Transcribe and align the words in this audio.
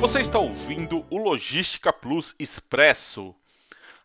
Você 0.00 0.20
está 0.20 0.38
ouvindo 0.38 1.04
o 1.10 1.18
Logística 1.18 1.92
Plus 1.92 2.32
Expresso. 2.38 3.34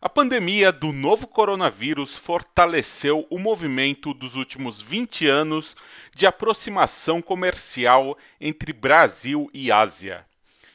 A 0.02 0.08
pandemia 0.08 0.72
do 0.72 0.92
novo 0.92 1.24
coronavírus 1.28 2.16
fortaleceu 2.16 3.24
o 3.30 3.38
movimento 3.38 4.12
dos 4.12 4.34
últimos 4.34 4.82
20 4.82 5.28
anos 5.28 5.76
de 6.12 6.26
aproximação 6.26 7.22
comercial 7.22 8.18
entre 8.40 8.72
Brasil 8.72 9.48
e 9.54 9.70
Ásia. 9.70 10.26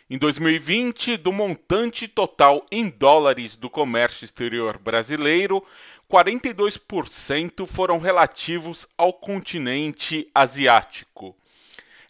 Em 0.10 0.18
2020, 0.18 1.18
do 1.18 1.34
montante 1.34 2.08
total 2.08 2.66
em 2.72 2.88
dólares 2.88 3.58
do 3.58 3.70
comércio 3.70 4.24
exterior 4.24 4.78
brasileiro, 4.78 5.62
42% 6.10 7.68
foram 7.68 8.00
relativos 8.00 8.88
ao 8.98 9.12
continente 9.12 10.32
asiático. 10.34 11.36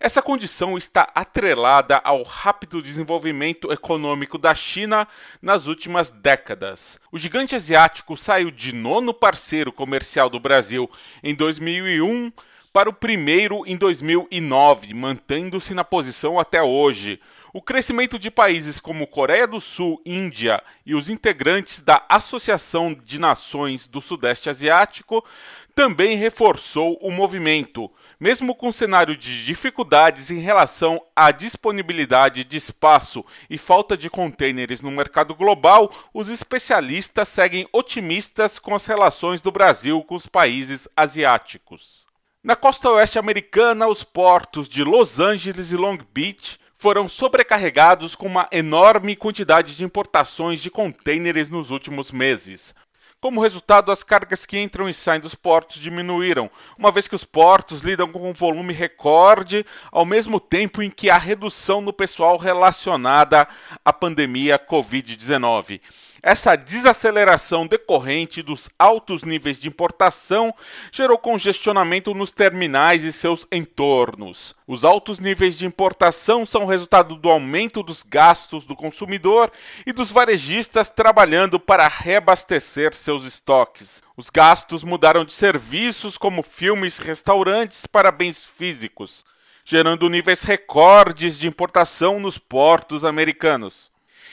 Essa 0.02 0.22
condição 0.22 0.78
está 0.78 1.12
atrelada 1.14 2.00
ao 2.06 2.24
rápido 2.24 2.82
desenvolvimento 2.82 3.70
econômico 3.70 4.38
da 4.38 4.56
China 4.56 5.06
nas 5.42 5.68
últimas 5.68 6.10
décadas. 6.10 6.98
O 7.12 7.18
gigante 7.18 7.54
asiático 7.54 8.16
saiu 8.16 8.50
de 8.50 8.74
nono 8.74 9.14
parceiro 9.14 9.74
comercial 9.74 10.30
do 10.30 10.40
Brasil 10.40 10.90
em 11.22 11.36
2001 11.36 12.32
para 12.72 12.90
o 12.90 12.94
primeiro 12.94 13.66
em 13.68 13.76
2009, 13.76 14.94
mantendo-se 14.94 15.74
na 15.74 15.84
posição 15.84 16.40
até 16.40 16.64
hoje. 16.64 17.20
O 17.52 17.64
crescimento 17.64 18.20
de 18.20 18.30
países 18.30 18.80
como 18.80 19.08
Coreia 19.08 19.48
do 19.48 19.60
Sul, 19.60 20.00
Índia 20.06 20.62
e 20.86 20.94
os 20.94 21.10
integrantes 21.10 21.82
da 21.82 22.06
Associação 22.08 22.94
de 22.94 23.20
Nações 23.20 23.88
do 23.88 24.00
Sudeste 24.02 24.52
Asiático 24.52 25.26
também 25.74 26.16
reforçou 26.16 27.00
o 27.02 27.10
movimento. 27.10 27.90
Mesmo 28.20 28.54
com 28.54 28.72
cenário 28.72 29.16
de 29.18 29.44
dificuldades 29.46 30.30
em 30.30 30.38
relação 30.38 31.02
à 31.16 31.32
disponibilidade 31.32 32.44
de 32.44 32.58
espaço 32.58 33.26
e 33.50 33.58
falta 33.58 33.98
de 33.98 34.12
contêineres 34.12 34.80
no 34.80 34.92
mercado 34.92 35.34
global, 35.34 35.92
os 36.14 36.30
especialistas 36.30 37.30
seguem 37.30 37.68
otimistas 37.74 38.60
com 38.60 38.76
as 38.76 38.86
relações 38.86 39.42
do 39.42 39.52
Brasil 39.52 40.04
com 40.04 40.14
os 40.14 40.28
países 40.28 40.88
asiáticos. 40.96 42.08
Na 42.44 42.56
costa 42.56 42.92
oeste 42.92 43.18
americana, 43.18 43.88
os 43.88 44.04
portos 44.04 44.70
de 44.70 44.84
Los 44.84 45.20
Angeles 45.20 45.72
e 45.72 45.76
Long 45.76 45.98
Beach 46.14 46.60
foram 46.80 47.10
sobrecarregados 47.10 48.16
com 48.16 48.26
uma 48.26 48.48
enorme 48.52 49.14
quantidade 49.14 49.76
de 49.76 49.84
importações 49.84 50.62
de 50.62 50.72
contêineres 50.72 51.50
nos 51.50 51.72
últimos 51.72 52.10
meses. 52.10 52.74
Como 53.20 53.42
resultado, 53.42 53.92
as 53.92 54.02
cargas 54.02 54.46
que 54.46 54.58
entram 54.58 54.88
e 54.88 54.94
saem 54.94 55.20
dos 55.20 55.36
portos 55.36 55.82
diminuíram, 55.82 56.50
uma 56.78 56.90
vez 56.90 57.06
que 57.06 57.16
os 57.16 57.26
portos 57.26 57.82
lidam 57.82 58.10
com 58.10 58.30
um 58.30 58.34
volume 58.34 58.72
recorde, 58.72 59.66
ao 59.92 60.06
mesmo 60.06 60.40
tempo 60.40 60.82
em 60.82 60.90
que 60.90 61.10
há 61.10 61.18
redução 61.18 61.82
no 61.82 61.92
pessoal 61.92 62.38
relacionada 62.38 63.46
à 63.84 63.92
pandemia 63.92 64.58
Covid-19. 64.58 65.82
Essa 66.22 66.56
desaceleração 66.56 67.66
decorrente 67.66 68.42
dos 68.42 68.70
altos 68.78 69.24
níveis 69.24 69.60
de 69.60 69.70
importação 69.70 70.54
gerou 70.92 71.18
congestionamento 71.18 72.14
nos 72.14 72.32
terminais 72.32 73.04
e 73.04 73.14
seus 73.14 73.48
entornos. 73.52 74.54
Os 74.68 74.84
altos 74.84 75.20
níveis 75.20 75.58
de 75.58 75.66
importação 75.66 76.46
são 76.46 76.66
resultado 76.66 77.16
do 77.16 77.30
aumento 77.30 77.82
dos 77.82 78.04
gastos 78.04 78.66
do 78.66 78.76
consumidor 78.76 79.52
e 79.86 79.94
dos 79.94 80.12
varejistas 80.12 80.90
trabalhando 80.90 81.60
para 81.60 81.88
reabastecer 81.88 82.94
seus 82.94 83.24
estoques. 83.26 84.04
Os 84.18 84.30
gastos 84.30 84.84
mudaram 84.84 85.24
de 85.24 85.32
serviços 85.32 86.18
como 86.18 86.44
filmes, 86.44 87.00
restaurantes 87.00 87.86
para 87.86 88.12
bens 88.12 88.46
físicos, 88.46 89.24
gerando 89.64 90.10
níveis 90.10 90.44
recordes 90.44 91.40
de 91.40 91.48
importação 91.48 92.20
nos 92.20 92.38
portos 92.38 93.06
americanos. 93.06 93.90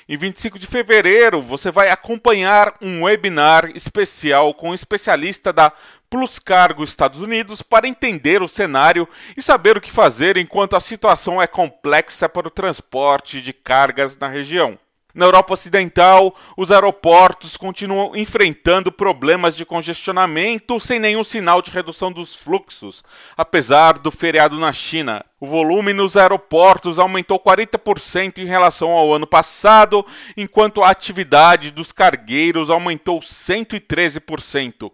Em 0.08 0.16
25 0.16 0.56
de 0.56 0.68
fevereiro, 0.68 1.42
você 1.42 1.68
vai 1.68 1.90
acompanhar 1.90 2.76
um 2.80 3.02
webinar 3.02 3.72
especial 3.74 4.54
com 4.54 4.70
um 4.70 4.74
especialista 4.74 5.52
da 5.52 5.72
Plus 6.08 6.38
Cargo 6.38 6.84
Estados 6.84 7.20
Unidos 7.20 7.60
para 7.60 7.88
entender 7.88 8.40
o 8.40 8.46
cenário 8.46 9.08
e 9.36 9.42
saber 9.42 9.76
o 9.76 9.80
que 9.80 9.90
fazer 9.90 10.36
enquanto 10.36 10.76
a 10.76 10.80
situação 10.80 11.42
é 11.42 11.48
complexa 11.48 12.28
para 12.28 12.46
o 12.46 12.52
transporte 12.52 13.40
de 13.40 13.52
cargas 13.52 14.16
na 14.16 14.28
região. 14.28 14.78
Na 15.16 15.24
Europa 15.24 15.54
Ocidental, 15.54 16.36
os 16.58 16.70
aeroportos 16.70 17.56
continuam 17.56 18.14
enfrentando 18.14 18.92
problemas 18.92 19.56
de 19.56 19.64
congestionamento 19.64 20.78
sem 20.78 20.98
nenhum 20.98 21.24
sinal 21.24 21.62
de 21.62 21.70
redução 21.70 22.12
dos 22.12 22.36
fluxos, 22.36 23.02
apesar 23.34 23.98
do 23.98 24.10
feriado 24.10 24.58
na 24.58 24.74
China. 24.74 25.24
O 25.40 25.46
volume 25.46 25.94
nos 25.94 26.18
aeroportos 26.18 26.98
aumentou 26.98 27.40
40% 27.40 28.36
em 28.36 28.44
relação 28.44 28.90
ao 28.90 29.14
ano 29.14 29.26
passado, 29.26 30.04
enquanto 30.36 30.82
a 30.82 30.90
atividade 30.90 31.70
dos 31.70 31.92
cargueiros 31.92 32.68
aumentou 32.68 33.20
113%. 33.20 34.92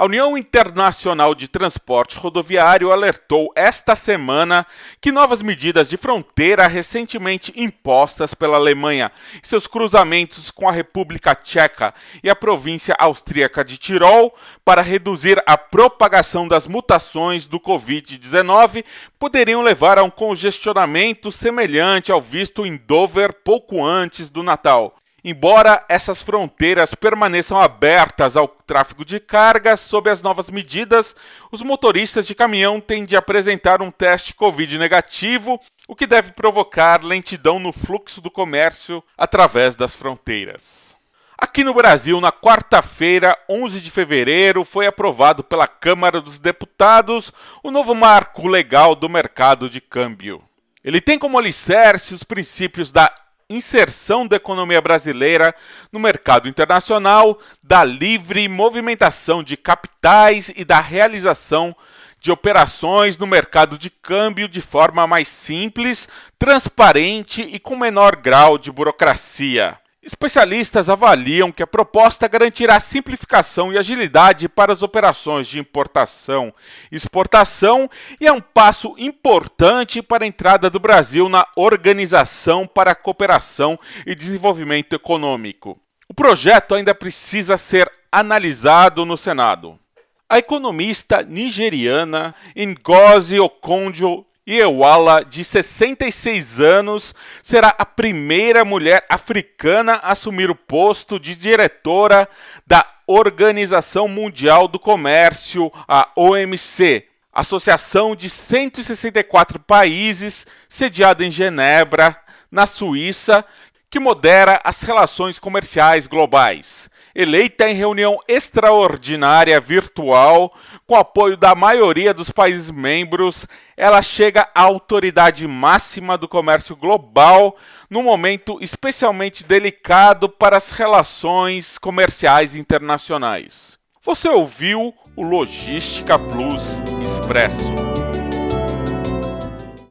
A 0.00 0.06
União 0.06 0.34
Internacional 0.34 1.34
de 1.34 1.46
Transporte 1.46 2.16
Rodoviário 2.16 2.90
alertou 2.90 3.52
esta 3.54 3.94
semana 3.94 4.66
que 4.98 5.12
novas 5.12 5.42
medidas 5.42 5.90
de 5.90 5.98
fronteira 5.98 6.66
recentemente 6.66 7.52
impostas 7.54 8.32
pela 8.32 8.56
Alemanha 8.56 9.12
e 9.44 9.46
seus 9.46 9.66
cruzamentos 9.66 10.50
com 10.50 10.66
a 10.66 10.72
República 10.72 11.34
Tcheca 11.34 11.92
e 12.24 12.30
a 12.30 12.34
província 12.34 12.96
austríaca 12.98 13.62
de 13.62 13.76
Tirol 13.76 14.34
para 14.64 14.80
reduzir 14.80 15.38
a 15.46 15.58
propagação 15.58 16.48
das 16.48 16.66
mutações 16.66 17.46
do 17.46 17.60
Covid-19 17.60 18.82
poderiam 19.18 19.60
levar 19.60 19.98
a 19.98 20.02
um 20.02 20.08
congestionamento 20.08 21.30
semelhante 21.30 22.10
ao 22.10 22.22
visto 22.22 22.64
em 22.64 22.74
Dover 22.74 23.34
pouco 23.44 23.84
antes 23.84 24.30
do 24.30 24.42
Natal. 24.42 24.96
Embora 25.22 25.84
essas 25.88 26.22
fronteiras 26.22 26.94
permaneçam 26.94 27.60
abertas 27.60 28.36
ao 28.36 28.48
tráfego 28.48 29.04
de 29.04 29.20
cargas 29.20 29.80
sob 29.80 30.08
as 30.08 30.22
novas 30.22 30.48
medidas, 30.48 31.14
os 31.52 31.60
motoristas 31.60 32.26
de 32.26 32.34
caminhão 32.34 32.80
têm 32.80 33.04
de 33.04 33.16
apresentar 33.16 33.82
um 33.82 33.90
teste 33.90 34.34
Covid 34.34 34.78
negativo, 34.78 35.60
o 35.86 35.94
que 35.94 36.06
deve 36.06 36.32
provocar 36.32 37.04
lentidão 37.04 37.58
no 37.58 37.72
fluxo 37.72 38.20
do 38.20 38.30
comércio 38.30 39.02
através 39.18 39.76
das 39.76 39.94
fronteiras. 39.94 40.96
Aqui 41.36 41.64
no 41.64 41.72
Brasil, 41.72 42.20
na 42.20 42.30
quarta-feira, 42.30 43.36
11 43.48 43.80
de 43.80 43.90
fevereiro, 43.90 44.64
foi 44.64 44.86
aprovado 44.86 45.42
pela 45.42 45.66
Câmara 45.66 46.20
dos 46.20 46.38
Deputados 46.38 47.32
o 47.62 47.70
novo 47.70 47.94
marco 47.94 48.46
legal 48.46 48.94
do 48.94 49.08
mercado 49.08 49.68
de 49.68 49.80
câmbio. 49.80 50.42
Ele 50.84 51.00
tem 51.00 51.18
como 51.18 51.38
alicerce 51.38 52.14
os 52.14 52.22
princípios 52.22 52.92
da 52.92 53.10
inserção 53.50 54.26
da 54.26 54.36
economia 54.36 54.80
brasileira 54.80 55.52
no 55.90 55.98
mercado 55.98 56.48
internacional, 56.48 57.36
da 57.60 57.82
livre 57.82 58.48
movimentação 58.48 59.42
de 59.42 59.56
capitais 59.56 60.52
e 60.54 60.64
da 60.64 60.80
realização 60.80 61.76
de 62.20 62.30
operações 62.30 63.18
no 63.18 63.26
mercado 63.26 63.76
de 63.76 63.90
câmbio 63.90 64.48
de 64.48 64.60
forma 64.60 65.06
mais 65.06 65.26
simples, 65.26 66.08
transparente 66.38 67.42
e 67.42 67.58
com 67.58 67.74
menor 67.74 68.14
grau 68.14 68.56
de 68.56 68.70
burocracia. 68.70 69.79
Especialistas 70.02 70.88
avaliam 70.88 71.52
que 71.52 71.62
a 71.62 71.66
proposta 71.66 72.26
garantirá 72.26 72.80
simplificação 72.80 73.70
e 73.70 73.76
agilidade 73.76 74.48
para 74.48 74.72
as 74.72 74.82
operações 74.82 75.46
de 75.46 75.58
importação 75.58 76.54
e 76.90 76.96
exportação 76.96 77.88
e 78.18 78.26
é 78.26 78.32
um 78.32 78.40
passo 78.40 78.94
importante 78.96 80.00
para 80.00 80.24
a 80.24 80.26
entrada 80.26 80.70
do 80.70 80.80
Brasil 80.80 81.28
na 81.28 81.46
Organização 81.54 82.66
para 82.66 82.92
a 82.92 82.94
Cooperação 82.94 83.78
e 84.06 84.14
Desenvolvimento 84.14 84.94
Econômico. 84.94 85.78
O 86.08 86.14
projeto 86.14 86.74
ainda 86.74 86.94
precisa 86.94 87.58
ser 87.58 87.90
analisado 88.10 89.04
no 89.04 89.18
Senado. 89.18 89.78
A 90.26 90.38
economista 90.38 91.22
nigeriana 91.22 92.34
Ngozi 92.56 93.38
Okonjo 93.38 94.24
Iewala, 94.50 95.24
de 95.24 95.44
66 95.44 96.60
anos, 96.60 97.14
será 97.40 97.68
a 97.78 97.86
primeira 97.86 98.64
mulher 98.64 99.06
africana 99.08 99.94
a 100.02 100.10
assumir 100.10 100.50
o 100.50 100.56
posto 100.56 101.20
de 101.20 101.36
diretora 101.36 102.28
da 102.66 102.84
Organização 103.06 104.08
Mundial 104.08 104.66
do 104.66 104.76
Comércio, 104.76 105.70
a 105.86 106.08
OMC, 106.16 107.06
associação 107.32 108.16
de 108.16 108.28
164 108.28 109.60
países, 109.60 110.48
sediada 110.68 111.24
em 111.24 111.30
Genebra, 111.30 112.16
na 112.50 112.66
Suíça, 112.66 113.44
que 113.88 114.00
modera 114.00 114.60
as 114.64 114.82
relações 114.82 115.38
comerciais 115.38 116.08
globais 116.08 116.89
eleita 117.14 117.68
em 117.68 117.74
reunião 117.74 118.18
extraordinária 118.26 119.60
virtual, 119.60 120.54
com 120.86 120.96
apoio 120.96 121.36
da 121.36 121.54
maioria 121.54 122.12
dos 122.12 122.30
países 122.30 122.70
membros, 122.70 123.46
ela 123.76 124.02
chega 124.02 124.48
à 124.54 124.62
autoridade 124.62 125.46
máxima 125.46 126.16
do 126.18 126.28
comércio 126.28 126.76
global 126.76 127.56
num 127.88 128.02
momento 128.02 128.58
especialmente 128.60 129.44
delicado 129.44 130.28
para 130.28 130.56
as 130.56 130.70
relações 130.70 131.78
comerciais 131.78 132.56
internacionais. 132.56 133.78
Você 134.02 134.28
ouviu 134.28 134.94
o 135.14 135.22
Logística 135.22 136.18
Plus 136.18 136.82
Expresso. 137.02 137.99